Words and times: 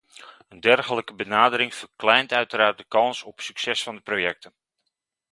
Een 0.49 0.59
dergelijke 0.59 1.13
benadering 1.13 1.73
verkleint 1.75 2.31
uiteraard 2.33 2.77
de 2.77 2.83
kans 2.87 3.23
op 3.23 3.41
succes 3.41 3.83
van 3.83 3.95
de 3.95 4.01
projecten. 4.01 4.53